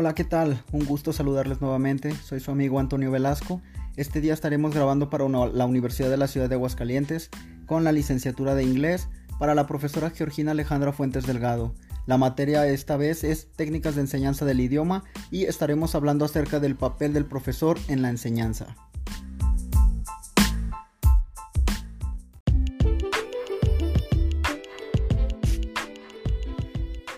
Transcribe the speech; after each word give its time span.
Hola, 0.00 0.14
¿qué 0.14 0.22
tal? 0.22 0.62
Un 0.70 0.84
gusto 0.84 1.12
saludarles 1.12 1.60
nuevamente. 1.60 2.14
Soy 2.14 2.38
su 2.38 2.52
amigo 2.52 2.78
Antonio 2.78 3.10
Velasco. 3.10 3.60
Este 3.96 4.20
día 4.20 4.32
estaremos 4.32 4.72
grabando 4.72 5.10
para 5.10 5.28
la 5.28 5.66
Universidad 5.66 6.08
de 6.08 6.16
la 6.16 6.28
Ciudad 6.28 6.48
de 6.48 6.54
Aguascalientes 6.54 7.30
con 7.66 7.82
la 7.82 7.90
licenciatura 7.90 8.54
de 8.54 8.62
inglés 8.62 9.08
para 9.40 9.56
la 9.56 9.66
profesora 9.66 10.10
Georgina 10.10 10.52
Alejandra 10.52 10.92
Fuentes 10.92 11.26
Delgado. 11.26 11.74
La 12.06 12.16
materia 12.16 12.64
esta 12.68 12.96
vez 12.96 13.24
es 13.24 13.50
técnicas 13.56 13.96
de 13.96 14.02
enseñanza 14.02 14.44
del 14.44 14.60
idioma 14.60 15.02
y 15.32 15.46
estaremos 15.46 15.96
hablando 15.96 16.24
acerca 16.24 16.60
del 16.60 16.76
papel 16.76 17.12
del 17.12 17.24
profesor 17.24 17.76
en 17.88 18.00
la 18.00 18.10
enseñanza. 18.10 18.76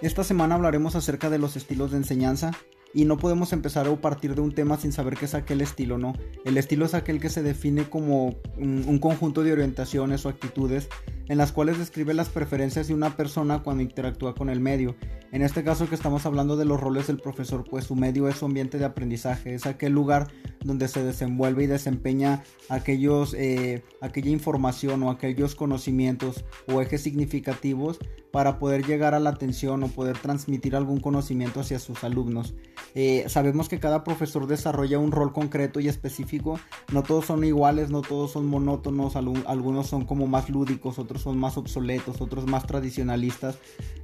Esta 0.02 0.24
semana 0.24 0.54
hablaremos 0.54 0.96
acerca 0.96 1.28
de 1.28 1.38
los 1.38 1.56
estilos 1.56 1.90
de 1.90 1.98
enseñanza 1.98 2.52
y 2.94 3.04
no 3.04 3.18
podemos 3.18 3.52
empezar 3.52 3.86
a 3.86 4.00
partir 4.00 4.34
de 4.34 4.40
un 4.40 4.52
tema 4.52 4.78
sin 4.78 4.92
saber 4.92 5.14
qué 5.14 5.26
es 5.26 5.34
aquel 5.34 5.60
estilo, 5.60 5.98
¿no? 5.98 6.14
El 6.46 6.56
estilo 6.56 6.86
es 6.86 6.94
aquel 6.94 7.20
que 7.20 7.28
se 7.28 7.42
define 7.42 7.84
como 7.84 8.34
un, 8.56 8.98
conjunto 8.98 9.42
de 9.44 9.52
orientaciones 9.52 10.24
o 10.24 10.30
actitudes 10.30 10.88
en 11.28 11.36
las 11.36 11.52
cuales 11.52 11.78
describe 11.78 12.14
las 12.14 12.30
preferencias 12.30 12.88
de 12.88 12.94
una 12.94 13.14
persona 13.14 13.62
cuando 13.62 13.82
interactúa 13.82 14.34
con 14.34 14.48
el 14.48 14.58
medio. 14.58 14.96
En 15.32 15.42
este 15.42 15.62
caso 15.62 15.86
que 15.86 15.94
estamos 15.94 16.24
hablando 16.24 16.56
de 16.56 16.64
los 16.64 16.80
roles 16.80 17.06
del 17.06 17.18
profesor, 17.18 17.64
pues 17.68 17.84
su 17.84 17.94
medio 17.94 18.26
es 18.26 18.36
su 18.36 18.46
ambiente 18.46 18.78
de 18.78 18.86
aprendizaje, 18.86 19.54
es 19.54 19.66
aquel 19.66 19.92
lugar 19.92 20.28
donde 20.64 20.88
se 20.88 21.04
desenvuelve 21.04 21.64
y 21.64 21.66
desempeña 21.66 22.42
aquellos, 22.70 23.34
eh, 23.34 23.84
aquella 24.00 24.30
información 24.30 25.02
o 25.02 25.10
aquellos 25.10 25.54
conocimientos 25.54 26.44
o 26.66 26.80
ejes 26.80 27.02
significativos 27.02 27.98
para 28.32 28.58
poder 28.58 28.86
llegar 28.86 29.14
a 29.14 29.20
la 29.20 29.30
atención 29.30 29.82
o 29.82 29.88
poder 29.88 30.18
transmitir 30.18 30.76
algún 30.76 31.00
conocimiento 31.00 31.60
hacia 31.60 31.78
sus 31.78 32.04
alumnos. 32.04 32.54
Eh, 32.94 33.24
sabemos 33.28 33.68
que 33.68 33.78
cada 33.78 34.04
profesor 34.04 34.46
desarrolla 34.46 34.98
un 34.98 35.12
rol 35.12 35.32
concreto 35.32 35.80
y 35.80 35.88
específico, 35.88 36.58
no 36.92 37.02
todos 37.02 37.26
son 37.26 37.44
iguales, 37.44 37.90
no 37.90 38.02
todos 38.02 38.32
son 38.32 38.46
monótonos, 38.46 39.16
algunos 39.16 39.86
son 39.86 40.04
como 40.04 40.26
más 40.26 40.48
lúdicos, 40.48 40.98
otros 40.98 41.22
son 41.22 41.38
más 41.38 41.56
obsoletos, 41.56 42.20
otros 42.20 42.46
más 42.46 42.66
tradicionalistas. 42.66 43.58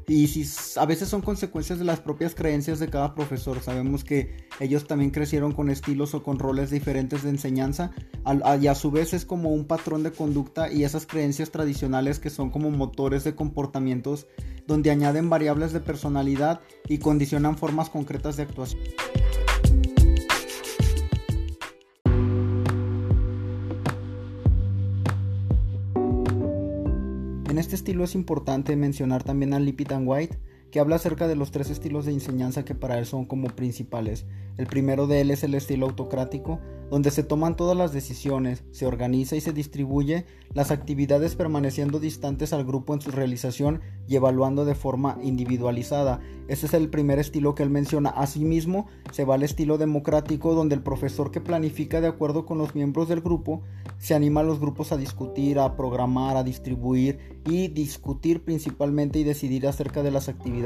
Y 0.09 0.29
si 0.29 0.47
a 0.79 0.87
veces 0.87 1.09
son 1.09 1.21
consecuencias 1.21 1.81
de 1.81 1.85
las 1.85 2.01
propias 2.01 2.35
creencias 2.35 2.79
de 2.79 2.89
cada 2.89 3.15
profesor. 3.15 3.61
Sabemos 3.61 4.05
que 4.05 4.37
ellos 4.61 4.87
también 4.87 5.11
crecieron 5.11 5.53
con 5.53 5.69
estilos 5.69 6.15
o 6.15 6.23
con 6.23 6.39
roles 6.39 6.71
diferentes 6.71 7.25
de 7.25 7.31
enseñanza 7.31 7.91
y 8.61 8.67
a 8.69 8.75
su 8.77 8.93
vez 8.93 9.15
es 9.15 9.25
como 9.25 9.53
un 9.53 9.65
patrón 9.65 10.05
de 10.05 10.13
conducta 10.13 10.73
y 10.73 10.85
esas 10.85 11.07
creencias 11.07 11.51
tradicionales 11.51 12.21
que 12.21 12.31
son 12.31 12.51
como 12.51 12.71
motores 12.71 13.25
de 13.25 13.35
donde 14.67 14.91
añaden 14.91 15.31
variables 15.31 15.73
de 15.73 15.81
personalidad 15.81 16.61
y 16.89 16.99
condicionan 16.99 17.57
formas 17.57 17.91
concretas 17.91 18.37
de 18.37 18.45
actuación. 18.45 18.83
En 27.49 27.61
este 27.61 27.75
estilo 27.75 28.05
es 28.05 28.15
importante 28.15 28.77
mencionar 28.77 29.23
también 29.23 29.55
a 29.55 29.59
Lippitt 29.59 29.93
and 29.93 30.07
White, 30.07 30.39
que 30.77 30.81
habla 30.81 30.97
acerca 30.97 31.27
de 31.27 31.37
los 31.37 31.53
tres 31.53 31.71
estilos 31.71 32.05
de 32.05 32.13
enseñanza 32.13 32.67
que 32.67 32.75
para 32.75 32.99
él 32.99 33.07
son 33.07 33.25
como 33.25 33.49
principales. 33.49 34.27
El 34.59 34.67
primero 34.67 35.07
de 35.07 35.23
él 35.23 35.31
es 35.31 35.43
el 35.43 35.55
estilo 35.55 35.87
autocrático, 35.87 36.61
donde 36.91 37.11
se 37.11 37.23
toman 37.23 37.57
todas 37.57 37.77
las 37.77 37.95
decisiones, 37.95 38.63
se 38.73 38.85
organiza 38.85 39.37
y 39.37 39.41
se 39.41 39.55
distribuye 39.55 40.27
las 40.53 40.71
actividades 40.71 41.35
permaneciendo 41.35 41.99
distantes 41.99 42.53
al 42.53 42.65
grupo 42.65 42.93
en 42.93 43.01
su 43.01 43.11
realización 43.11 43.81
y 44.07 44.17
evaluando 44.17 44.67
de 44.67 44.75
forma 44.75 45.19
individualizada. 45.23 46.21
Ese 46.49 46.67
es 46.67 46.75
el 46.75 46.91
primer 46.91 47.19
estilo 47.19 47.55
que 47.55 47.63
él 47.63 47.71
menciona. 47.71 48.11
Asimismo, 48.11 48.87
se 49.13 49.25
va 49.25 49.35
al 49.35 49.43
estilo 49.43 49.79
democrático, 49.79 50.55
donde 50.55 50.75
el 50.75 50.83
profesor 50.83 51.31
que 51.31 51.41
planifica 51.41 52.01
de 52.01 52.07
acuerdo 52.07 52.47
con 52.47 52.59
los 52.59 52.75
miembros 52.75 53.09
del 53.09 53.21
grupo 53.21 53.63
se 53.99 54.15
anima 54.15 54.41
a 54.41 54.45
los 54.45 54.61
grupos 54.61 54.93
a 54.93 54.97
discutir, 54.97 55.59
a 55.59 55.77
programar, 55.77 56.37
a 56.37 56.45
distribuir 56.45 57.41
y 57.45 57.69
discutir 57.69 58.45
principalmente 58.45 59.19
y 59.19 59.25
decidir 59.25 59.67
acerca 59.67 60.03
de 60.03 60.11
las 60.11 60.29
actividades, 60.29 60.66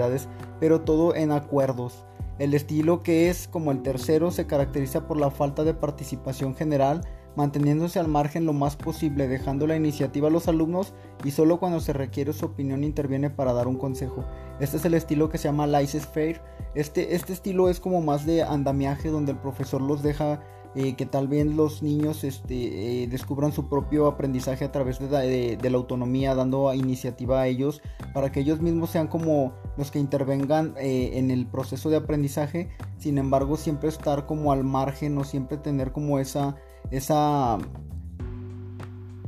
pero 0.58 0.80
todo 0.82 1.14
en 1.14 1.32
acuerdos. 1.32 2.04
El 2.38 2.54
estilo 2.54 3.02
que 3.02 3.28
es 3.28 3.48
como 3.48 3.70
el 3.70 3.82
tercero 3.82 4.30
se 4.30 4.46
caracteriza 4.46 5.06
por 5.06 5.18
la 5.18 5.30
falta 5.30 5.62
de 5.62 5.74
participación 5.74 6.54
general, 6.54 7.02
manteniéndose 7.36 7.98
al 7.98 8.08
margen 8.08 8.46
lo 8.46 8.52
más 8.52 8.76
posible, 8.76 9.28
dejando 9.28 9.66
la 9.66 9.76
iniciativa 9.76 10.28
a 10.28 10.30
los 10.30 10.48
alumnos 10.48 10.94
y 11.22 11.32
solo 11.32 11.60
cuando 11.60 11.80
se 11.80 11.92
requiere 11.92 12.32
su 12.32 12.46
opinión 12.46 12.82
interviene 12.82 13.28
para 13.28 13.52
dar 13.52 13.68
un 13.68 13.76
consejo. 13.76 14.24
Este 14.58 14.78
es 14.78 14.84
el 14.84 14.94
estilo 14.94 15.28
que 15.28 15.38
se 15.38 15.48
llama 15.48 15.66
laissez-faire. 15.66 16.40
Este, 16.74 17.14
este 17.14 17.32
estilo 17.32 17.68
es 17.68 17.78
como 17.78 18.00
más 18.00 18.24
de 18.24 18.42
andamiaje 18.42 19.10
donde 19.10 19.32
el 19.32 19.38
profesor 19.38 19.82
los 19.82 20.02
deja 20.02 20.40
eh, 20.76 20.94
que 20.94 21.04
tal 21.04 21.26
vez 21.26 21.46
los 21.46 21.82
niños 21.82 22.22
este, 22.22 23.02
eh, 23.02 23.08
descubran 23.08 23.52
su 23.52 23.68
propio 23.68 24.06
aprendizaje 24.06 24.64
a 24.64 24.70
través 24.70 25.00
de, 25.00 25.58
la 25.60 25.76
autonomía, 25.76 26.36
dando 26.36 26.72
iniciativa 26.72 27.40
a 27.40 27.48
ellos, 27.48 27.82
para 28.14 28.30
que 28.30 28.40
ellos 28.40 28.60
mismos 28.60 28.90
sean 28.90 29.08
como 29.08 29.52
los 29.76 29.90
que 29.90 29.98
intervengan 29.98 30.74
eh, 30.78 31.18
en 31.18 31.32
el 31.32 31.46
proceso 31.46 31.90
de 31.90 31.96
aprendizaje, 31.96 32.70
sin 32.98 33.18
embargo 33.18 33.56
siempre 33.56 33.88
estar 33.88 34.26
como 34.26 34.52
al 34.52 34.62
margen 34.62 35.18
o 35.18 35.24
siempre 35.24 35.56
tener 35.56 35.90
como 35.90 36.20
esa, 36.20 36.54
esa 36.92 37.58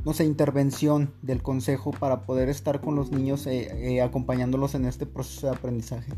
no 0.05 0.13
sé, 0.13 0.23
intervención 0.23 1.13
del 1.21 1.43
consejo 1.43 1.91
para 1.91 2.21
poder 2.21 2.47
estar 2.47 2.79
con 2.79 2.95
los 2.95 3.11
niños 3.11 3.47
acompañándolos 4.01 4.75
en 4.75 4.85
este 4.85 5.05
proceso 5.05 5.47
de 5.47 5.57
aprendizaje. 5.57 6.13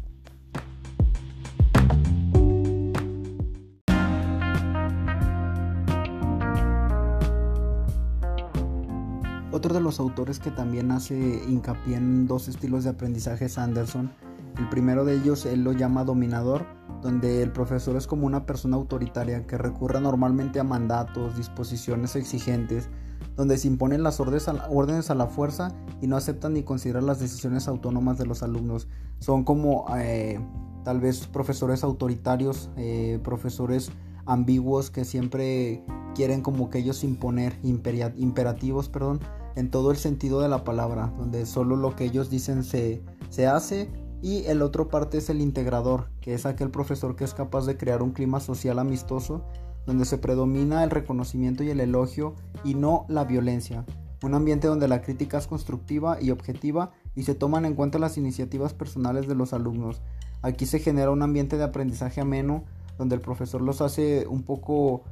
Otro 9.56 9.74
de 9.74 9.80
los 9.80 10.02
autores 10.02 10.40
que 10.40 10.52
también 10.52 10.92
hace 10.92 11.16
hincapié 11.48 11.96
en 11.96 12.28
dos 12.28 12.50
estilos 12.50 12.84
de 12.84 12.90
aprendizaje 12.90 13.46
es 13.46 13.58
Anderson. 13.58 14.12
El 14.58 14.68
primero 14.68 15.06
de 15.06 15.16
ellos 15.16 15.46
él 15.46 15.64
lo 15.64 15.72
llama 15.72 16.04
dominador, 16.04 16.66
donde 17.02 17.42
el 17.42 17.54
profesor 17.54 17.96
es 17.96 18.06
como 18.06 18.28
una 18.28 18.46
persona 18.46 18.76
autoritaria 18.76 19.48
que 19.48 19.58
recurre 19.58 20.02
normalmente 20.02 20.60
a 20.60 20.66
mandatos, 20.66 21.38
disposiciones 21.38 22.18
exigentes, 22.18 22.90
donde 23.38 23.58
se 23.58 23.70
imponen 23.70 24.04
las 24.04 24.20
órdenes 24.20 25.10
a 25.10 25.16
la 25.16 25.28
fuerza 25.28 25.70
y 26.02 26.08
no 26.08 26.18
aceptan 26.18 26.54
ni 26.54 26.64
consideran 26.64 27.06
las 27.06 27.22
decisiones 27.22 27.70
autónomas 27.70 28.18
de 28.18 28.26
los 28.26 28.44
alumnos. 28.44 28.90
Son 29.20 29.46
como 29.46 29.86
eh, 29.98 30.38
tal 30.84 31.00
vez 31.00 31.28
profesores 31.28 31.86
autoritarios, 31.86 32.72
eh, 32.76 33.22
profesores 33.24 33.90
ambiguos 34.26 34.90
que 34.90 35.06
siempre 35.06 35.82
quieren 36.14 36.42
como 36.42 36.70
que 36.70 36.80
ellos 36.80 37.06
imponer 37.06 37.58
imperativos, 37.64 38.90
perdón, 38.90 39.22
en 39.56 39.72
todo 39.72 39.92
el 39.92 39.98
sentido 39.98 40.42
de 40.42 40.50
la 40.50 40.64
palabra, 40.64 41.14
donde 41.18 41.46
solo 41.46 41.76
lo 41.76 41.96
que 41.96 42.06
ellos 42.06 42.30
dicen 42.30 42.64
se, 42.64 43.02
se 43.30 43.48
hace 43.48 43.90
y 44.22 44.46
el 44.46 44.62
otro 44.62 44.88
parte 44.90 45.18
es 45.20 45.30
el 45.30 45.42
integrador, 45.42 46.10
que 46.22 46.34
es 46.34 46.46
aquel 46.46 46.72
profesor 46.72 47.16
que 47.16 47.24
es 47.24 47.34
capaz 47.34 47.66
de 47.66 47.78
crear 47.78 48.02
un 48.02 48.12
clima 48.12 48.40
social 48.40 48.80
amistoso 48.80 49.46
donde 49.86 50.06
se 50.06 50.18
predomina 50.18 50.84
el 50.84 50.90
reconocimiento 50.90 51.64
y 51.64 51.70
el 51.70 51.80
elogio 51.80 52.34
y 52.64 52.74
no 52.74 53.06
la 53.08 53.24
violencia. 53.24 53.86
Un 54.24 54.34
ambiente 54.34 54.68
donde 54.68 54.88
la 54.88 55.02
crítica 55.02 55.38
es 55.38 55.46
constructiva 55.46 56.18
y 56.20 56.32
objetiva 56.32 56.92
y 57.16 57.24
se 57.24 57.36
toman 57.36 57.66
en 57.66 57.76
cuenta 57.76 58.00
las 58.00 58.18
iniciativas 58.18 58.74
personales 58.74 59.28
de 59.28 59.36
los 59.36 59.54
alumnos. 59.54 60.02
Aquí 60.42 60.66
se 60.66 60.80
genera 60.80 61.12
un 61.12 61.22
ambiente 61.22 61.58
de 61.58 61.64
aprendizaje 61.64 62.22
ameno 62.22 62.64
donde 62.98 63.16
el 63.16 63.22
profesor 63.22 63.62
los 63.62 63.82
hace 63.82 64.26
un 64.28 64.44
poco 64.44 65.04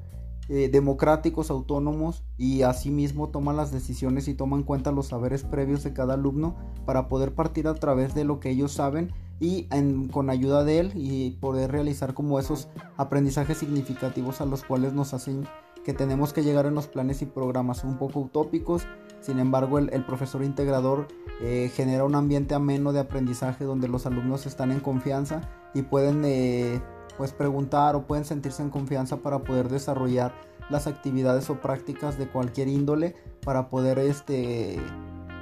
eh, 0.50 0.70
democráticos, 0.72 1.50
autónomos 1.50 2.24
y 2.38 2.64
asimismo 2.64 3.30
toman 3.30 3.56
las 3.56 3.72
decisiones 3.72 4.28
y 4.28 4.34
toman 4.34 4.60
en 4.60 4.66
cuenta 4.66 4.92
los 4.92 5.08
saberes 5.08 5.44
previos 5.44 5.84
de 5.84 5.94
cada 5.94 6.16
alumno 6.16 6.56
para 6.86 7.08
poder 7.08 7.34
partir 7.34 7.68
a 7.68 7.76
través 7.76 8.14
de 8.14 8.26
lo 8.26 8.40
que 8.40 8.50
ellos 8.50 8.74
saben 8.74 9.12
y 9.40 9.68
con 10.12 10.30
ayuda 10.30 10.64
de 10.64 10.80
él 10.80 10.92
y 10.96 11.32
poder 11.32 11.72
realizar 11.72 12.14
como 12.14 12.40
esos 12.40 12.70
aprendizajes 12.98 13.58
significativos 13.58 14.42
a 14.42 14.46
los 14.46 14.64
cuales 14.64 14.94
nos 14.94 15.14
hacen 15.14 15.48
que 15.84 15.94
tenemos 15.94 16.34
que 16.34 16.44
llegar 16.44 16.66
en 16.66 16.76
los 16.76 16.88
planes 16.88 17.22
y 17.22 17.26
programas 17.26 17.84
un 17.84 17.98
poco 17.98 18.22
utópicos. 18.22 18.84
Sin 19.20 19.40
embargo, 19.40 19.80
el, 19.80 20.06
profesor 20.06 20.44
integrador 20.44 21.08
eh, 21.42 21.72
genera 21.74 22.04
un 22.04 22.16
ambiente 22.16 22.56
ameno 22.56 22.94
de 22.94 23.00
aprendizaje 23.00 23.66
donde 23.66 23.88
los 23.88 24.06
alumnos 24.06 24.46
están 24.46 24.72
en 24.72 24.80
confianza 24.80 25.42
y 25.74 25.82
pueden 25.84 26.24
eh, 26.26 26.82
pues 27.18 27.32
preguntar 27.32 27.96
o 27.96 28.06
pueden 28.08 28.26
sentirse 28.26 28.62
en 28.62 28.70
confianza 28.70 29.18
para 29.18 29.40
poder 29.40 29.70
desarrollar 29.70 30.34
las 30.70 30.88
actividades 30.88 31.50
o 31.50 31.60
prácticas 31.60 32.18
de 32.18 32.28
cualquier 32.28 32.68
índole 32.68 33.16
para 33.44 33.70
poder 33.70 34.00
este, 34.00 34.80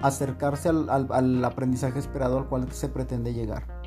acercarse 0.02 0.70
al, 0.70 0.90
al 0.90 1.46
aprendizaje 1.46 2.00
esperado 2.00 2.38
al 2.38 2.48
cual 2.48 2.72
se 2.72 2.90
pretende 2.90 3.34
llegar. 3.34 3.82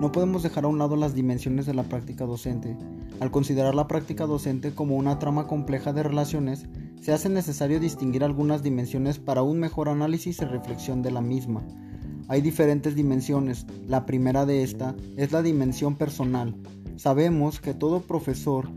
No 0.00 0.12
podemos 0.12 0.42
dejar 0.42 0.64
a 0.64 0.68
un 0.68 0.78
lado 0.78 0.96
las 0.96 1.14
dimensiones 1.14 1.66
de 1.66 1.74
la 1.74 1.82
práctica 1.82 2.24
docente. 2.24 2.74
Al 3.20 3.30
considerar 3.30 3.74
la 3.74 3.86
práctica 3.86 4.24
docente 4.24 4.74
como 4.74 4.96
una 4.96 5.18
trama 5.18 5.46
compleja 5.46 5.92
de 5.92 6.02
relaciones, 6.02 6.66
se 7.00 7.12
hace 7.12 7.28
necesario 7.28 7.80
distinguir 7.80 8.22
algunas 8.24 8.62
dimensiones 8.62 9.18
para 9.18 9.42
un 9.42 9.58
mejor 9.58 9.88
análisis 9.88 10.40
y 10.40 10.44
reflexión 10.44 11.02
de 11.02 11.10
la 11.10 11.20
misma. 11.20 11.62
Hay 12.28 12.42
diferentes 12.42 12.94
dimensiones. 12.94 13.66
La 13.88 14.06
primera 14.06 14.46
de 14.46 14.62
esta 14.62 14.94
es 15.16 15.32
la 15.32 15.42
dimensión 15.42 15.96
personal. 15.96 16.54
Sabemos 16.96 17.60
que 17.60 17.74
todo 17.74 18.02
profesor 18.02 18.68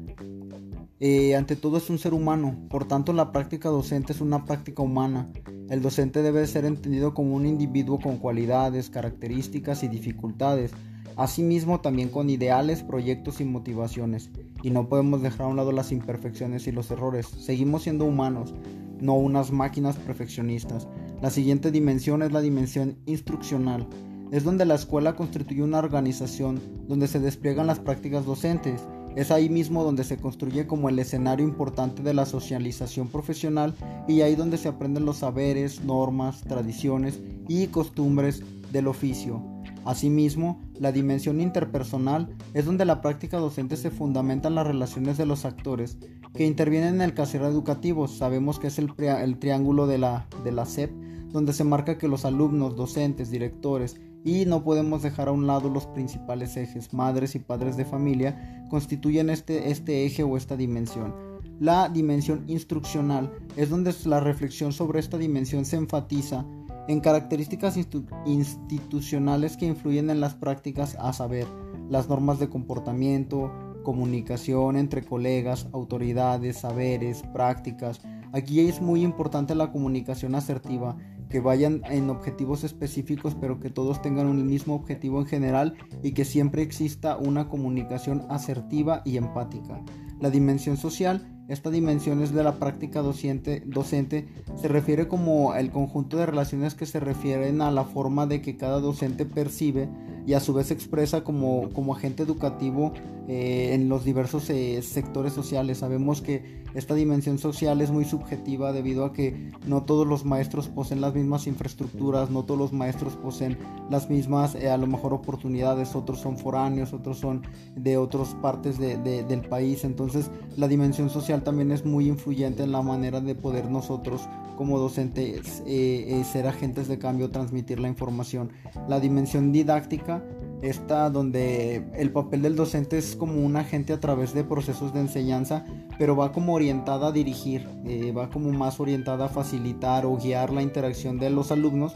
eh, 1.06 1.36
ante 1.36 1.58
todo 1.58 1.78
es 1.78 1.90
un 1.90 2.00
ser 2.00 2.14
humano, 2.14 2.56
por 2.70 2.86
tanto 2.86 3.12
la 3.12 3.34
práctica 3.34 3.68
docente 3.68 4.14
es 4.14 4.22
una 4.22 4.46
práctica 4.46 4.84
humana. 4.84 5.30
El 5.70 5.82
docente 5.82 6.22
debe 6.22 6.48
ser 6.48 6.64
entendido 6.64 7.14
como 7.14 7.36
un 7.36 7.46
individuo 7.46 8.00
con 8.00 8.20
cualidades, 8.20 8.90
características 8.90 9.84
y 9.84 9.90
dificultades, 9.90 10.72
asimismo 11.16 11.82
también 11.82 12.10
con 12.10 12.30
ideales, 12.30 12.84
proyectos 12.84 13.42
y 13.42 13.46
motivaciones. 13.46 14.30
Y 14.62 14.70
no 14.70 14.88
podemos 14.88 15.22
dejar 15.22 15.44
a 15.44 15.50
un 15.50 15.56
lado 15.56 15.72
las 15.72 15.92
imperfecciones 15.92 16.68
y 16.68 16.72
los 16.72 16.90
errores. 16.92 17.28
Seguimos 17.28 17.84
siendo 17.84 18.06
humanos, 18.06 18.54
no 19.00 19.16
unas 19.16 19.52
máquinas 19.52 19.96
perfeccionistas. 19.98 20.88
La 21.22 21.30
siguiente 21.30 21.72
dimensión 21.72 22.22
es 22.24 22.32
la 22.32 22.42
dimensión 22.42 22.98
instruccional. 23.06 23.88
Es 24.32 24.44
donde 24.44 24.66
la 24.66 24.76
escuela 24.76 25.16
constituye 25.16 25.64
una 25.64 25.80
organización 25.80 26.60
donde 26.88 27.08
se 27.08 27.20
despliegan 27.20 27.68
las 27.68 27.80
prácticas 27.80 28.26
docentes 28.26 28.82
es 29.16 29.30
ahí 29.30 29.48
mismo 29.48 29.84
donde 29.84 30.04
se 30.04 30.18
construye 30.18 30.66
como 30.66 30.90
el 30.90 30.98
escenario 30.98 31.46
importante 31.46 32.02
de 32.02 32.16
la 32.16 32.26
socialización 32.26 33.10
profesional 33.10 33.76
y 34.08 34.22
ahí 34.22 34.36
donde 34.36 34.58
se 34.58 34.70
aprenden 34.70 35.06
los 35.06 35.18
saberes, 35.18 35.84
normas, 35.84 36.42
tradiciones 36.42 37.20
y 37.48 37.68
costumbres 37.68 38.42
del 38.72 38.88
oficio. 38.88 39.53
Asimismo, 39.86 40.62
la 40.80 40.92
dimensión 40.92 41.42
interpersonal 41.42 42.36
es 42.54 42.66
donde 42.66 42.86
la 42.86 43.02
práctica 43.02 43.38
docente 43.38 43.76
se 43.76 43.92
fundamenta 43.92 44.48
en 44.48 44.56
las 44.56 44.68
relaciones 44.68 45.18
de 45.18 45.26
los 45.26 45.46
actores 45.46 45.98
que 46.34 46.46
intervienen 46.46 46.96
en 46.96 47.02
el 47.02 47.14
casero 47.14 47.48
educativo. 47.48 48.08
Sabemos 48.08 48.60
que 48.60 48.68
es 48.68 48.80
el, 48.80 48.94
triángulo 49.40 49.88
de 49.88 49.98
la, 49.98 50.28
de 50.44 50.52
la 50.52 50.66
SEP, 50.66 50.92
donde 51.30 51.54
se 51.54 51.64
marca 51.64 51.98
que 51.98 52.08
los 52.08 52.26
alumnos, 52.26 52.76
docentes, 52.76 53.30
directores 53.30 54.00
y 54.24 54.46
no 54.46 54.64
podemos 54.64 55.02
dejar 55.02 55.28
a 55.28 55.34
un 55.34 55.48
lado 55.48 55.70
los 55.70 55.86
principales 55.88 56.56
ejes, 56.56 56.94
madres 56.94 57.36
y 57.36 57.40
padres 57.40 57.76
de 57.76 57.86
familia, 57.86 58.66
constituyen 58.70 59.30
este, 59.30 59.70
este 59.70 60.06
eje 60.06 60.24
o 60.24 60.38
esta 60.38 60.56
dimensión. 60.56 61.14
La 61.60 61.90
dimensión 61.90 62.44
instruccional 62.48 63.32
es 63.58 63.70
donde 63.70 63.94
la 64.06 64.20
reflexión 64.20 64.72
sobre 64.72 65.00
esta 65.00 65.18
dimensión 65.18 65.66
se 65.66 65.76
enfatiza 65.76 66.46
en 66.88 67.00
características 67.00 67.78
institucionales 68.26 69.58
que 69.58 69.66
influyen 69.66 70.10
en 70.10 70.20
las 70.20 70.34
prácticas, 70.34 70.96
a 71.00 71.14
saber, 71.14 71.48
las 71.90 72.10
normas 72.10 72.40
de 72.40 72.50
comportamiento, 72.50 73.52
comunicación 73.84 74.78
entre 74.78 75.04
colegas, 75.04 75.68
autoridades, 75.74 76.58
saberes, 76.58 77.24
prácticas. 77.34 78.02
Aquí 78.32 78.62
es 78.62 78.82
muy 78.82 79.04
importante 79.04 79.54
la 79.54 79.72
comunicación 79.72 80.36
asertiva, 80.36 80.98
que 81.30 81.40
vayan 81.40 81.82
en 81.86 82.10
objetivos 82.10 82.64
específicos, 82.64 83.36
pero 83.36 83.60
que 83.60 83.72
todos 83.72 84.02
tengan 84.02 84.28
un 84.28 84.46
mismo 84.46 84.76
objetivo 84.76 85.20
en 85.20 85.26
general 85.26 85.76
y 86.04 86.12
que 86.12 86.26
siempre 86.26 86.62
exista 86.62 87.18
una 87.18 87.50
comunicación 87.50 88.26
asertiva 88.30 89.02
y 89.04 89.18
empática. 89.18 89.82
La 90.20 90.30
dimensión 90.30 90.78
social 90.78 91.33
esta 91.48 91.70
dimensión 91.70 92.22
es 92.22 92.34
de 92.34 92.44
la 92.44 92.60
práctica 92.60 93.02
docente, 93.02 93.64
docente, 93.66 94.28
se 94.56 94.68
refiere 94.68 95.08
como 95.08 95.56
el 95.56 95.72
conjunto 95.72 96.18
de 96.18 96.26
relaciones 96.26 96.74
que 96.74 96.86
se 96.86 97.00
refieren 97.00 97.62
a 97.62 97.72
la 97.72 97.84
forma 97.84 98.28
de 98.28 98.42
que 98.42 98.56
cada 98.56 98.80
docente 98.80 99.26
percibe 99.26 99.90
y 100.26 100.34
a 100.34 100.40
su 100.40 100.54
vez 100.54 100.72
expresa 100.72 101.24
como, 101.24 101.70
como 101.74 101.94
agente 101.94 102.24
educativo 102.24 102.94
eh, 103.28 103.72
en 103.74 103.90
los 103.90 104.04
diversos 104.04 104.50
eh, 104.50 104.82
sectores 104.82 105.34
sociales. 105.34 105.80
Sabemos 105.80 106.22
que 106.22 106.64
esta 106.74 106.96
dimensión 106.96 107.38
social 107.38 107.82
es 107.82 107.92
muy 107.92 108.04
subjetiva 108.04 108.74
debido 108.74 109.06
a 109.06 109.14
que 109.14 109.52
no 109.68 109.84
todos 109.84 110.08
los 110.08 110.26
maestros 110.26 110.70
poseen 110.70 111.02
las 111.02 111.14
mismas 111.14 111.46
infraestructuras, 111.46 112.32
no 112.32 112.44
todos 112.44 112.60
los 112.60 112.74
maestros 112.74 113.16
poseen 113.16 113.58
las 113.90 114.10
mismas 114.10 114.56
eh, 114.56 114.70
a 114.70 114.78
lo 114.78 114.88
mejor 114.88 115.14
oportunidades, 115.14 115.96
otros 115.96 116.20
son 116.20 116.38
foráneos, 116.38 116.94
otros 116.94 117.20
son 117.20 117.44
de 117.76 117.98
otras 117.98 118.36
partes 118.36 118.80
del 118.80 119.42
país. 119.42 119.84
Entonces 119.84 120.32
la 120.58 120.68
dimensión 120.68 121.10
social 121.10 121.44
también 121.44 121.72
es 121.72 121.86
muy 121.86 122.08
influyente 122.08 122.64
en 122.64 122.72
la 122.72 122.82
manera 122.82 123.22
de 123.22 123.36
poder 123.36 123.70
nosotros 123.70 124.22
como 124.58 124.80
docentes 124.80 125.64
eh, 125.66 126.06
eh, 126.20 126.24
ser 126.24 126.48
agentes 126.48 126.88
de 126.88 126.98
cambio, 126.98 127.30
transmitir 127.32 127.80
la 127.80 127.88
información. 127.88 128.52
La 128.88 129.00
dimensión 129.00 129.52
didáctica 129.52 130.13
está 130.62 131.10
donde 131.10 131.86
el 131.96 132.12
papel 132.12 132.42
del 132.42 132.56
docente 132.56 132.98
es 132.98 133.16
como 133.16 133.44
un 133.44 133.56
agente 133.56 133.94
a 133.94 134.00
través 134.00 134.34
de 134.34 134.44
procesos 134.44 134.94
de 134.94 135.02
enseñanza, 135.02 135.66
pero 135.98 136.16
va 136.16 136.32
como 136.32 136.54
orientada 136.54 137.08
a 137.08 137.12
dirigir, 137.12 137.68
eh, 137.86 138.12
va 138.12 138.30
como 138.30 138.52
más 138.52 138.80
orientada 138.80 139.26
a 139.26 139.30
facilitar 139.30 140.06
o 140.06 140.18
guiar 140.18 140.52
la 140.52 140.62
interacción 140.62 141.20
de 141.20 141.30
los 141.30 141.52
alumnos 141.52 141.94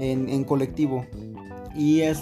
en, 0.00 0.28
en 0.28 0.44
colectivo. 0.44 1.06
Y 1.74 2.00
es 2.00 2.20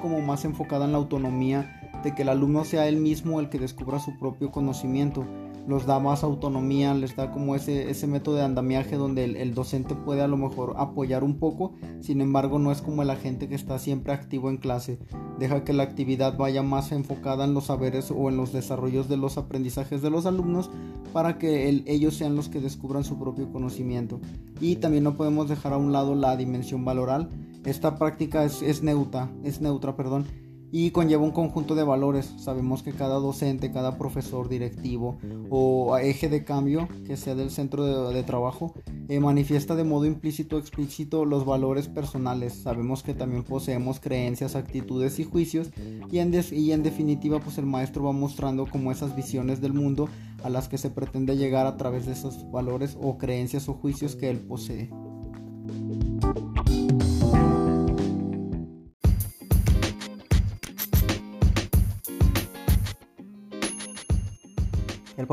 como 0.00 0.20
más 0.20 0.44
enfocada 0.44 0.84
en 0.84 0.92
la 0.92 0.98
autonomía 0.98 1.80
de 2.02 2.14
que 2.14 2.22
el 2.22 2.28
alumno 2.28 2.64
sea 2.64 2.86
él 2.86 2.98
mismo 2.98 3.40
el 3.40 3.48
que 3.48 3.58
descubra 3.58 3.98
su 3.98 4.18
propio 4.18 4.50
conocimiento 4.50 5.24
los 5.66 5.86
da 5.86 5.98
más 5.98 6.24
autonomía, 6.24 6.94
les 6.94 7.16
da 7.16 7.30
como 7.30 7.54
ese, 7.54 7.90
ese 7.90 8.06
método 8.06 8.36
de 8.36 8.42
andamiaje 8.42 8.96
donde 8.96 9.24
el, 9.24 9.54
docente 9.54 9.94
puede 9.94 10.22
a 10.22 10.28
lo 10.28 10.36
mejor 10.36 10.74
apoyar 10.76 11.24
un 11.24 11.38
poco, 11.38 11.74
sin 12.04 12.20
embargo 12.20 12.58
no 12.58 12.70
es 12.70 12.82
como 12.82 13.02
el 13.02 13.08
agente 13.08 13.48
que 13.48 13.54
está 13.54 13.78
siempre 13.78 14.12
activo 14.12 14.50
en 14.50 14.58
clase, 14.58 14.98
deja 15.38 15.64
que 15.64 15.72
la 15.72 15.84
actividad 15.84 16.36
vaya 16.36 16.62
más 16.62 16.92
enfocada 16.92 17.46
en 17.46 17.54
los 17.54 17.64
saberes 17.64 18.10
o 18.14 18.28
en 18.28 18.36
los 18.36 18.52
desarrollos 18.52 19.08
de 19.08 19.16
los 19.16 19.38
aprendizajes 19.38 20.02
de 20.02 20.10
los 20.10 20.26
alumnos 20.26 20.70
para 21.14 21.38
que 21.38 21.82
ellos 21.86 22.14
sean 22.14 22.36
los 22.36 22.50
que 22.50 22.60
descubran 22.60 23.04
su 23.04 23.18
propio 23.18 23.50
conocimiento. 23.50 24.20
Y 24.60 24.76
también 24.76 25.04
no 25.04 25.16
podemos 25.16 25.48
dejar 25.48 25.72
a 25.72 25.78
un 25.78 25.92
lado 25.92 26.14
la 26.14 26.36
dimensión 26.36 26.84
valoral, 26.84 27.30
esta 27.64 27.96
práctica 27.96 28.44
es, 28.44 28.60
es 28.60 28.82
neutra, 28.82 29.30
es 29.42 29.62
neutra, 29.62 29.96
perdón, 29.96 30.26
y 30.76 30.90
conlleva 30.90 31.22
un 31.22 31.30
conjunto 31.30 31.76
de 31.76 31.84
valores. 31.84 32.34
Sabemos 32.36 32.82
que 32.82 32.90
cada 32.90 33.20
docente, 33.20 33.70
cada 33.70 33.96
profesor 33.96 34.48
directivo 34.48 35.16
o 35.48 35.96
eje 35.98 36.28
de 36.28 36.42
cambio 36.42 36.88
que 37.06 37.16
sea 37.16 37.36
del 37.36 37.52
centro 37.52 38.08
de, 38.10 38.22
trabajo 38.24 38.74
eh, 39.08 39.20
manifiesta 39.20 39.76
de 39.76 39.84
modo 39.84 40.04
implícito 40.04 40.56
o 40.56 40.58
explícito 40.58 41.26
los 41.26 41.44
valores 41.46 41.86
personales. 41.86 42.54
Sabemos 42.54 43.04
que 43.04 43.14
también 43.14 43.44
poseemos 43.44 44.00
creencias, 44.00 44.56
actitudes 44.56 45.20
y 45.20 45.24
juicios 45.24 45.70
y 46.10 46.18
en, 46.18 46.34
y 46.50 46.72
en 46.72 46.82
definitiva 46.82 47.38
pues 47.38 47.56
el 47.58 47.66
maestro 47.66 48.02
va 48.02 48.12
mostrando 48.12 48.66
como 48.66 48.90
esas 48.90 49.14
visiones 49.14 49.60
del 49.60 49.74
mundo 49.74 50.08
a 50.42 50.50
las 50.50 50.66
que 50.66 50.76
se 50.76 50.90
pretende 50.90 51.36
llegar 51.36 51.68
a 51.68 51.76
través 51.76 52.04
de 52.04 52.14
esos 52.14 52.50
valores 52.50 52.98
o 53.00 53.16
creencias 53.16 53.68
o 53.68 53.74
juicios 53.74 54.16
que 54.16 54.28
él 54.28 54.40
posee. 54.40 54.90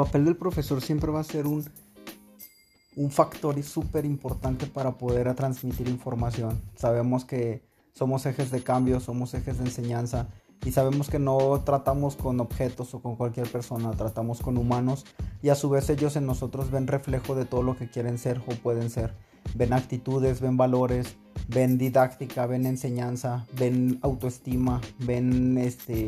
Papel 0.06 0.26
del 0.26 0.36
profesor 0.36 0.82
siempre 0.82 1.12
va 1.12 1.20
a 1.20 1.24
ser 1.24 1.46
un, 1.46 1.64
un 2.96 3.12
factor 3.12 3.62
súper 3.62 4.04
importante 4.04 4.66
para 4.66 4.98
poder 4.98 5.32
transmitir 5.36 5.88
información. 5.88 6.60
Sabemos 6.76 7.24
que 7.24 7.64
somos 7.94 8.26
ejes 8.26 8.50
de 8.50 8.64
cambio, 8.64 9.00
somos 9.00 9.36
ejes 9.36 9.60
de 9.60 9.66
enseñanza 9.66 10.28
y 10.66 10.72
sabemos 10.72 11.08
que 11.08 11.20
no 11.20 11.62
tratamos 11.64 12.16
con 12.16 12.40
objetos 12.40 12.96
o 12.96 13.02
con 13.02 13.16
cualquier 13.16 13.48
persona, 13.48 13.92
tratamos 13.92 14.42
con 14.42 14.58
humanos 14.58 15.06
y 15.44 15.50
a 15.50 15.56
su 15.56 15.70
vez 15.70 15.88
ellos 15.92 16.16
en 16.16 16.26
nosotros 16.26 16.72
ven 16.72 16.88
reflejo 16.88 17.36
de 17.36 17.46
todo 17.46 17.62
lo 17.62 17.78
que 17.78 17.90
quieren 17.90 18.18
ser 18.18 18.42
o 18.48 18.56
pueden 18.56 18.90
ser. 18.90 19.14
Ven 19.54 19.72
actitudes, 19.72 20.42
ven 20.42 20.58
valores, 20.58 21.16
ven 21.48 21.78
didáctica, 21.78 22.48
ven 22.48 22.66
enseñanza, 22.66 23.46
ven 23.56 24.00
autoestima, 24.02 24.82
ven 25.00 25.60
este 25.60 26.08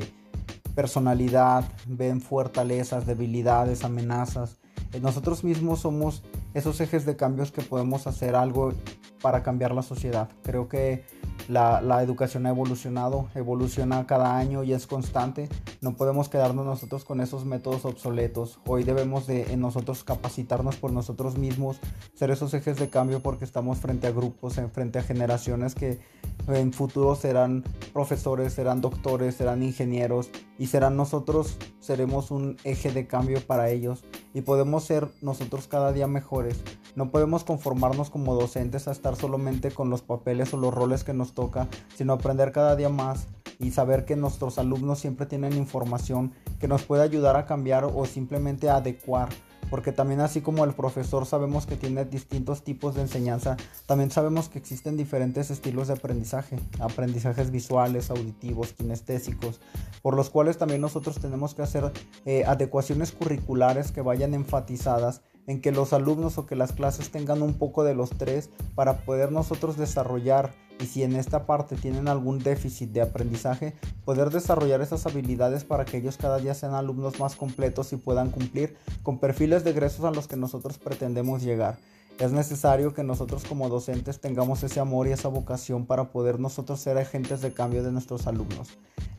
personalidad, 0.76 1.66
ven 1.88 2.22
fortalezas, 2.22 3.06
debilidades, 3.06 3.84
amenazas. 3.84 4.58
Eh, 4.92 5.00
nosotros 5.00 5.44
mismos 5.44 5.80
somos 5.80 6.24
esos 6.54 6.80
ejes 6.82 7.06
de 7.06 7.16
cambios 7.16 7.52
que 7.52 7.62
podemos 7.62 8.08
hacer 8.08 8.36
algo 8.36 8.74
para 9.22 9.44
cambiar 9.44 9.74
la 9.74 9.82
sociedad. 9.82 10.30
Creo 10.44 10.68
que 10.68 11.04
la, 11.48 12.04
educación 12.04 12.46
ha 12.46 12.50
evolucionado, 12.50 13.30
evoluciona 13.36 14.06
cada 14.08 14.38
año 14.38 14.64
y 14.64 14.74
es 14.74 14.88
constante. 14.88 15.50
No 15.82 15.96
podemos 15.96 16.30
quedarnos 16.30 16.66
nosotros 16.66 17.04
con 17.04 17.22
esos 17.22 17.46
métodos 17.46 17.86
obsoletos. 17.86 18.60
Hoy 18.66 18.84
debemos 18.84 19.28
de 19.28 19.54
en 19.54 19.60
nosotros 19.60 20.04
capacitarnos 20.04 20.78
por 20.78 20.92
nosotros 20.92 21.38
mismos, 21.38 21.80
ser 22.14 22.32
esos 22.32 22.54
ejes 22.54 22.78
de 22.78 22.90
cambio 22.90 23.22
porque 23.22 23.46
estamos 23.46 23.80
frente 23.80 24.08
a 24.08 24.12
grupos, 24.12 24.60
frente 24.72 25.00
a 25.00 25.04
generaciones 25.04 25.76
que 25.76 26.00
en 26.48 26.74
futuro 26.74 27.16
serán 27.16 27.64
profesores, 27.94 28.54
serán 28.54 28.82
doctores, 28.82 29.36
serán 29.36 29.64
ingenieros 29.64 30.30
y 30.58 30.68
serán 30.68 30.98
nosotros, 30.98 31.58
seremos 31.80 32.32
un 32.32 32.58
eje 32.64 32.92
de 32.92 33.08
cambio 33.08 33.42
para 33.46 33.70
ellos 33.70 34.04
y 34.34 34.42
podemos 34.42 34.84
ser 34.84 35.10
nosotros 35.22 35.68
cada 35.68 35.92
día 35.92 36.08
mejores. 36.08 36.62
No 36.96 37.10
podemos 37.10 37.44
conformarnos 37.44 38.10
como 38.10 38.36
docentes 38.36 38.88
a 38.88 38.92
estar 38.92 39.16
solamente 39.16 39.72
con 39.72 39.90
los 39.90 40.02
papeles 40.02 40.54
o 40.54 40.58
los 40.58 40.74
roles 40.74 41.04
que 41.04 41.14
nos 41.14 41.34
toca, 41.34 41.68
sino 41.96 42.14
aprender 42.14 42.52
cada 42.52 42.76
día 42.76 42.90
más 42.90 43.28
y 43.60 43.72
saber 43.72 44.06
que 44.06 44.16
nuestros 44.16 44.58
alumnos 44.58 45.00
siempre 45.00 45.26
tienen 45.26 45.54
información 45.54 46.34
que 46.60 46.68
nos 46.68 46.84
puede 46.84 47.04
ayudar 47.04 47.36
a 47.36 47.46
cambiar 47.46 47.86
o 47.86 48.06
simplemente 48.06 48.70
a 48.70 48.78
adecuar 48.78 49.30
porque 49.74 49.92
también 49.92 50.20
así 50.20 50.42
como 50.42 50.66
el 50.66 50.76
profesor 50.76 51.26
sabemos 51.26 51.66
que 51.66 51.76
tiene 51.76 52.06
distintos 52.06 52.64
tipos 52.64 52.94
de 52.94 53.02
enseñanza, 53.02 53.58
también 53.88 54.12
sabemos 54.12 54.48
que 54.48 54.60
existen 54.60 54.98
diferentes 54.98 55.50
estilos 55.50 55.88
de 55.88 55.96
aprendizaje, 55.96 56.60
aprendizajes 56.80 57.50
visuales, 57.50 58.12
auditivos, 58.12 58.74
kinestésicos, 58.74 59.62
por 60.04 60.16
los 60.16 60.30
cuales 60.30 60.60
también 60.60 60.80
nosotros 60.80 61.20
tenemos 61.20 61.56
que 61.56 61.64
hacer 61.64 61.92
eh, 62.26 62.44
adecuaciones 62.46 63.12
curriculares 63.12 63.92
que 63.92 64.02
vayan 64.02 64.36
enfatizadas 64.36 65.24
en 65.48 65.62
que 65.62 65.72
los 65.72 65.94
alumnos 65.94 66.38
o 66.38 66.46
que 66.46 66.56
las 66.56 66.72
clases 66.72 67.12
tengan 67.12 67.42
un 67.42 67.54
poco 67.54 67.84
de 67.84 67.96
los 67.96 68.12
tres 68.12 68.50
para 68.76 69.06
poder 69.06 69.32
nosotros 69.32 69.78
desarrollar 69.78 70.54
y 70.80 70.86
si 70.86 71.04
en 71.04 71.16
esta 71.16 71.46
parte 71.46 71.76
tienen 71.76 72.08
algún 72.08 72.40
déficit 72.40 72.90
de 72.92 73.02
aprendizaje, 73.02 73.74
poder 74.06 74.32
desarrollar 74.32 74.82
esas 74.82 75.06
habilidades 75.06 75.64
para 75.64 75.86
que 75.86 75.98
ellos 75.98 76.18
cada 76.18 76.38
día 76.38 76.54
sean 76.54 76.74
alumnos 76.74 77.20
más 77.20 77.36
completos 77.36 77.94
y 77.94 77.98
puedan 77.98 78.32
cumplir 78.32 78.76
con 79.04 79.20
perfiles 79.20 79.64
de 79.64 79.72
egresos 79.72 80.06
a 80.06 80.12
los 80.12 80.28
que 80.28 80.36
nosotros 80.36 80.78
pretendemos 80.78 81.44
llegar. 81.44 81.78
Es 82.20 82.32
necesario 82.32 82.94
que 82.94 83.04
nosotros 83.04 83.44
como 83.44 83.70
docentes 83.70 84.20
tengamos 84.20 84.64
ese 84.64 84.80
amor 84.80 85.08
y 85.08 85.12
esa 85.12 85.30
vocación 85.30 85.86
para 85.86 86.12
poder 86.12 86.40
nosotros 86.40 86.80
ser 86.80 86.98
agentes 86.98 87.42
de 87.42 87.54
cambio 87.54 87.84
de 87.84 87.92
nuestros 87.92 88.28
alumnos. 88.28 88.70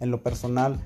En 0.00 0.10
lo 0.10 0.22
personal, 0.22 0.78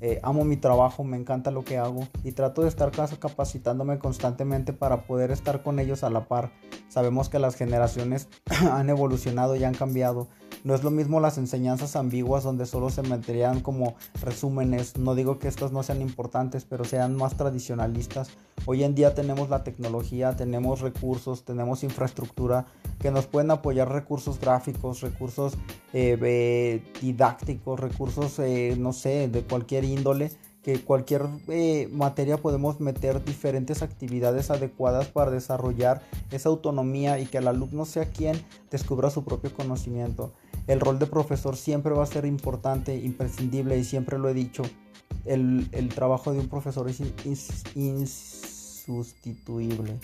eh, 0.00 0.18
amo 0.22 0.44
mi 0.44 0.56
trabajo, 0.56 1.04
me 1.04 1.16
encanta 1.16 1.50
lo 1.50 1.64
que 1.64 1.76
hago 1.76 2.08
y 2.24 2.32
trato 2.32 2.62
de 2.62 2.68
estar 2.68 2.90
capacitándome 2.90 3.98
constantemente 3.98 4.72
para 4.72 5.06
poder 5.06 5.30
estar 5.30 5.62
con 5.62 5.78
ellos 5.78 6.04
a 6.04 6.10
la 6.10 6.26
par. 6.26 6.52
Sabemos 6.88 7.28
que 7.28 7.38
las 7.38 7.54
generaciones 7.54 8.28
han 8.72 8.88
evolucionado 8.88 9.56
y 9.56 9.64
han 9.64 9.74
cambiado 9.74 10.28
no 10.64 10.74
es 10.74 10.82
lo 10.82 10.90
mismo 10.90 11.20
las 11.20 11.38
enseñanzas 11.38 11.96
ambiguas 11.96 12.44
donde 12.44 12.66
solo 12.66 12.90
se 12.90 13.02
meterían 13.02 13.60
como 13.60 13.94
resúmenes. 14.22 14.98
No 14.98 15.14
digo 15.14 15.38
que 15.38 15.48
estas 15.48 15.72
no 15.72 15.82
sean 15.82 16.02
importantes, 16.02 16.64
pero 16.64 16.84
sean 16.84 17.16
más 17.16 17.36
tradicionalistas. 17.36 18.30
Hoy 18.66 18.84
en 18.84 18.94
día 18.94 19.14
tenemos 19.14 19.48
la 19.48 19.64
tecnología, 19.64 20.36
tenemos 20.36 20.80
recursos, 20.80 21.44
tenemos 21.44 21.82
infraestructura 21.82 22.66
que 22.98 23.10
nos 23.10 23.26
pueden 23.26 23.50
apoyar 23.50 23.90
recursos 23.90 24.38
gráficos, 24.38 25.00
recursos 25.00 25.54
eh, 25.92 26.82
didácticos, 27.00 27.80
recursos, 27.80 28.38
eh, 28.38 28.76
no 28.78 28.92
sé, 28.92 29.28
de 29.28 29.42
cualquier 29.42 29.84
índole 29.84 30.30
que 30.62 30.84
cualquier 30.84 31.26
eh, 31.48 31.88
materia 31.90 32.36
podemos 32.36 32.80
meter 32.80 33.24
diferentes 33.24 33.82
actividades 33.82 34.50
adecuadas 34.50 35.08
para 35.08 35.30
desarrollar 35.30 36.02
esa 36.30 36.50
autonomía 36.50 37.18
y 37.18 37.26
que 37.26 37.38
el 37.38 37.48
alumno 37.48 37.86
sea 37.86 38.10
quien 38.10 38.44
descubra 38.70 39.10
su 39.10 39.24
propio 39.24 39.54
conocimiento 39.54 40.32
el 40.70 40.78
rol 40.78 41.00
de 41.00 41.06
profesor 41.06 41.56
siempre 41.56 41.92
va 41.92 42.04
a 42.04 42.06
ser 42.06 42.24
importante, 42.24 42.96
imprescindible 42.96 43.76
y 43.76 43.82
siempre 43.82 44.20
lo 44.20 44.28
he 44.28 44.34
dicho. 44.34 44.62
El, 45.24 45.68
trabajo 45.92 46.32
de 46.32 46.38
un 46.38 46.48
profesor 46.48 46.88
es 46.88 47.00
insustituible. 47.74 49.98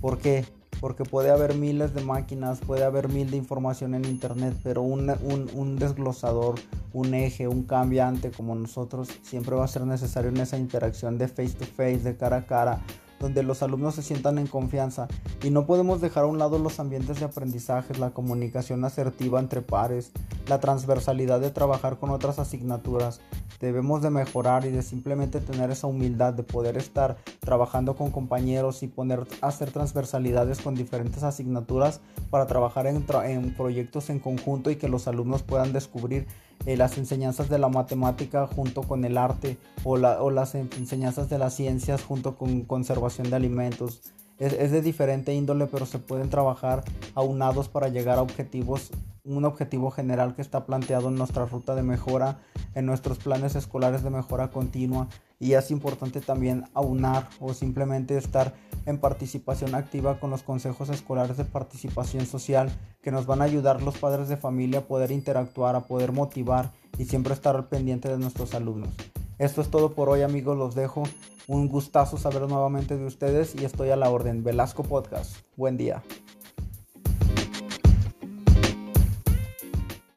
¿Por 0.00 0.18
qué? 0.18 0.44
Porque 0.80 1.02
puede 1.02 1.30
haber 1.30 1.56
miles 1.56 1.94
de 1.94 2.02
máquinas, 2.02 2.60
puede 2.60 2.84
haber 2.84 3.08
mil 3.08 3.28
de 3.28 3.38
información 3.38 3.94
en 3.94 4.04
internet, 4.04 4.54
pero 4.62 4.82
un, 4.82 5.12
un 5.54 5.76
desglosador, 5.76 6.54
un 6.92 7.14
eje, 7.14 7.48
un 7.48 7.64
cambiante 7.64 8.30
como 8.30 8.54
nosotros, 8.54 9.08
siempre 9.22 9.56
va 9.56 9.64
a 9.64 9.68
ser 9.68 9.84
necesario 9.84 10.30
en 10.30 10.36
esa 10.36 10.58
interacción 10.58 11.18
de 11.18 11.26
face 11.26 11.54
to 11.54 11.64
face, 11.64 11.98
de 11.98 12.16
cara 12.16 12.36
a 12.36 12.46
cara, 12.46 12.80
donde 13.20 13.42
los 13.42 13.62
alumnos 13.62 13.94
se 13.94 14.02
sientan 14.02 14.38
en 14.38 14.46
confianza 14.46 15.08
y 15.42 15.50
no 15.50 15.66
podemos 15.66 16.00
dejar 16.00 16.24
a 16.24 16.28
un 16.28 16.38
lado 16.38 16.58
los 16.58 16.80
ambientes 16.80 17.20
de 17.20 17.26
aprendizaje, 17.26 17.94
la 17.98 18.10
comunicación 18.10 18.84
asertiva 18.84 19.40
entre 19.40 19.62
pares, 19.62 20.12
la 20.46 20.60
transversalidad 20.60 21.40
de 21.40 21.50
trabajar 21.50 21.98
con 21.98 22.10
otras 22.10 22.38
asignaturas. 22.38 23.20
Debemos 23.60 24.02
de 24.02 24.10
mejorar 24.10 24.64
y 24.66 24.70
de 24.70 24.82
simplemente 24.82 25.40
tener 25.40 25.70
esa 25.70 25.88
humildad 25.88 26.32
de 26.32 26.44
poder 26.44 26.76
estar 26.76 27.16
trabajando 27.40 27.96
con 27.96 28.10
compañeros 28.10 28.82
y 28.82 28.86
poner 28.86 29.26
hacer 29.40 29.72
transversalidades 29.72 30.60
con 30.60 30.76
diferentes 30.76 31.24
asignaturas 31.24 32.00
para 32.30 32.46
trabajar 32.46 32.86
en, 32.86 33.04
en 33.24 33.54
proyectos 33.56 34.10
en 34.10 34.20
conjunto 34.20 34.70
y 34.70 34.76
que 34.76 34.88
los 34.88 35.08
alumnos 35.08 35.42
puedan 35.42 35.72
descubrir 35.72 36.26
eh, 36.66 36.76
las 36.76 36.98
enseñanzas 36.98 37.48
de 37.48 37.58
la 37.58 37.68
matemática 37.68 38.46
junto 38.46 38.82
con 38.82 39.04
el 39.04 39.16
arte 39.18 39.58
o, 39.84 39.94
o 39.94 40.30
las 40.30 40.54
enseñanzas 40.54 41.28
de 41.28 41.38
las 41.38 41.54
ciencias 41.54 42.02
junto 42.02 42.36
con 42.36 42.62
conservación 42.62 43.30
de 43.30 43.36
alimentos. 43.36 44.00
Es, 44.38 44.70
de 44.70 44.82
diferente 44.82 45.34
índole, 45.34 45.66
pero 45.66 45.84
se 45.84 45.98
pueden 45.98 46.30
trabajar 46.30 46.84
aunados 47.14 47.68
para 47.68 47.88
llegar 47.88 48.18
a 48.18 48.22
objetivos, 48.22 48.90
un 49.24 49.44
objetivo 49.44 49.90
general 49.90 50.36
que 50.36 50.42
está 50.42 50.64
planteado 50.64 51.08
en 51.08 51.16
nuestra 51.16 51.44
ruta 51.46 51.74
de 51.74 51.82
mejora, 51.82 52.38
en 52.74 52.86
nuestros 52.86 53.18
planes 53.18 53.56
escolares 53.56 54.04
de 54.04 54.10
mejora 54.10 54.50
continua. 54.50 55.08
Y 55.40 55.52
es 55.52 55.70
importante 55.70 56.20
también 56.20 56.64
aunar 56.74 57.28
o 57.40 57.52
simplemente 57.52 58.16
estar 58.16 58.54
en 58.86 58.98
participación 58.98 59.74
activa 59.74 60.20
con 60.20 60.30
los 60.30 60.42
consejos 60.42 60.88
escolares 60.88 61.36
de 61.36 61.44
participación 61.44 62.24
social 62.24 62.70
que 63.02 63.10
nos 63.10 63.26
van 63.26 63.42
a 63.42 63.44
ayudar 63.44 63.82
los 63.82 63.98
padres 63.98 64.28
de 64.28 64.36
familia 64.36 64.80
a 64.80 64.86
poder 64.86 65.10
interactuar, 65.10 65.74
a 65.74 65.86
poder 65.86 66.12
motivar 66.12 66.72
y 66.96 67.04
siempre 67.06 67.34
estar 67.34 67.68
pendiente 67.68 68.08
de 68.08 68.18
nuestros 68.18 68.54
alumnos. 68.54 68.90
Esto 69.38 69.60
es 69.60 69.70
todo 69.70 69.94
por 69.94 70.08
hoy 70.08 70.22
amigos, 70.22 70.58
los 70.58 70.74
dejo. 70.74 71.04
Un 71.46 71.68
gustazo 71.68 72.18
saber 72.18 72.42
nuevamente 72.42 72.96
de 72.96 73.06
ustedes 73.06 73.54
y 73.54 73.64
estoy 73.64 73.90
a 73.90 73.96
la 73.96 74.10
orden. 74.10 74.42
Velasco 74.42 74.82
Podcast. 74.82 75.36
Buen 75.56 75.76
día. 75.76 76.02